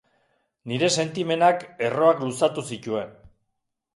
[0.71, 3.15] Nire sentimenak erroak luzatu zituen.